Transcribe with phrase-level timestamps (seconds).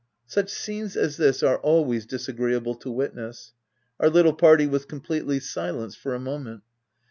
[0.25, 3.53] Such scenes as this are always disagreeable to witness.
[3.99, 6.63] Our little party was completely silenced for a moment.